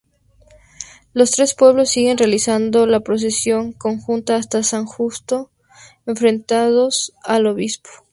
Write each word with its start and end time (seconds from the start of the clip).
Los 1.13 1.29
tres 1.29 1.53
pueblos 1.53 1.91
siguen 1.91 2.17
realizando 2.17 2.87
la 2.87 3.01
procesión 3.01 3.71
conjunta 3.71 4.35
hasta 4.35 4.63
San 4.63 4.87
Justo 4.87 5.51
enfrentados 6.07 7.13
al 7.21 7.45
obispado. 7.45 8.07